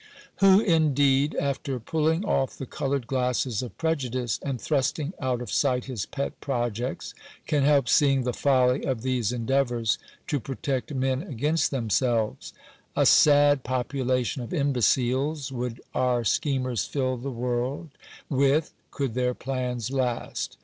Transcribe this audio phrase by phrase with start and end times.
[0.37, 5.51] Who, indeed, after pulling off the coloured glasses of preju dice, and thrusting out of
[5.51, 7.13] sight his pet projects,
[7.45, 12.51] can help seeing the folly of these endeavours to protect men against themselves?
[12.95, 17.89] A sad population of imbeciles would our schemers fill the world
[18.27, 20.57] with, could their plans last.